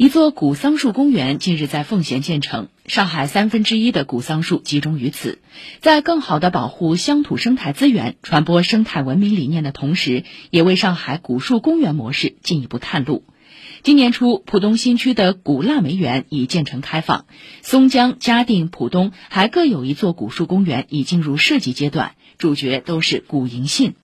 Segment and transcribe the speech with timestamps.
[0.00, 5.40] 一座古桑树公园近日在奉贤建成上海三分之一的古桑树集中于此。
[5.80, 13.26] 在更好地保护乡土生态资源传播生态文明理念的同时也为上海古树公园模式进一步探路。
[13.82, 17.26] 今年初浦东新区的古腊梅园已建成开放
[17.60, 23.92] 松江嘉定浦东还各有一座古树公园已进入设计阶段主角都是古银杏。